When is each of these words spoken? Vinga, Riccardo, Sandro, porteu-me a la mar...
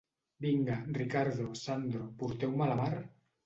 Vinga, 0.45 0.77
Riccardo, 0.97 1.47
Sandro, 1.67 2.05
porteu-me 2.25 2.69
a 2.69 2.75
la 2.75 2.83
mar... 2.85 2.93